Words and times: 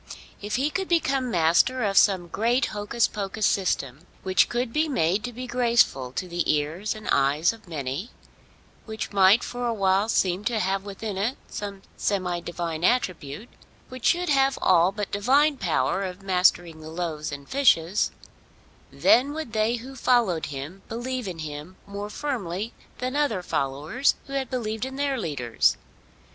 If 0.41 0.55
he 0.55 0.71
could 0.71 0.87
become 0.87 1.29
master 1.29 1.83
of 1.83 1.95
some 1.95 2.27
great 2.27 2.65
hocus 2.73 3.07
pocus 3.07 3.45
system 3.45 4.07
which 4.23 4.49
could 4.49 4.73
be 4.73 4.89
made 4.89 5.23
to 5.25 5.31
be 5.31 5.45
graceful 5.45 6.11
to 6.13 6.27
the 6.27 6.51
ears 6.51 6.95
and 6.95 7.07
eyes 7.11 7.53
of 7.53 7.67
many, 7.67 8.09
which 8.85 9.11
might 9.13 9.43
for 9.43 9.67
awhile 9.67 10.09
seem 10.09 10.43
to 10.45 10.57
have 10.57 10.85
within 10.85 11.19
it 11.19 11.37
some 11.47 11.83
semi 11.97 12.39
divine 12.39 12.83
attribute, 12.83 13.47
which 13.89 14.05
should 14.05 14.29
have 14.29 14.57
all 14.59 14.91
but 14.91 15.11
divine 15.11 15.57
power 15.57 16.01
of 16.01 16.23
mastering 16.23 16.81
the 16.81 16.89
loaves 16.89 17.31
and 17.31 17.47
fishes, 17.47 18.09
then 18.91 19.33
would 19.33 19.53
they 19.53 19.75
who 19.75 19.95
followed 19.95 20.47
him 20.47 20.81
believe 20.89 21.27
in 21.27 21.37
him 21.37 21.77
more 21.85 22.09
firmly 22.09 22.73
than 22.97 23.15
other 23.15 23.43
followers 23.43 24.15
who 24.25 24.33
had 24.33 24.49
believed 24.49 24.83
in 24.83 24.95
their 24.95 25.19
leaders. 25.19 25.77